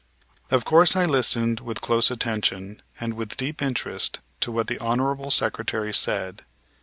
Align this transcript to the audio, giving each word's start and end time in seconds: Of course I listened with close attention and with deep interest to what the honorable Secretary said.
Of 0.49 0.65
course 0.65 0.95
I 0.95 1.05
listened 1.05 1.59
with 1.59 1.79
close 1.81 2.09
attention 2.09 2.81
and 2.99 3.13
with 3.13 3.37
deep 3.37 3.61
interest 3.61 4.17
to 4.39 4.51
what 4.51 4.65
the 4.65 4.79
honorable 4.79 5.29
Secretary 5.29 5.93
said. 5.93 6.43